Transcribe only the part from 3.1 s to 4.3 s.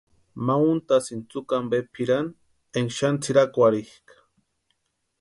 tsʼirakwarhikʼa.